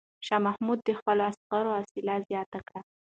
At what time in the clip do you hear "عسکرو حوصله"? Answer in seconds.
1.29-2.15